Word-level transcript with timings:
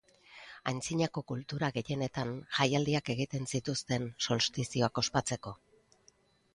Antzinako 0.69 1.21
kultura 1.31 1.69
gehienetan, 1.75 2.33
jaialdiak 2.61 3.13
egiten 3.17 3.47
zituzten 3.55 4.11
solstizioak 4.31 5.03
ospatzeko. 5.07 5.57